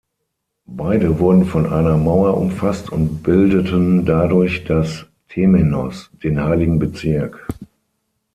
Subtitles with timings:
[0.65, 7.47] Beide wurden von einer Mauer umfasst und bildeten dadurch das "temenos", den heiligen Bezirk.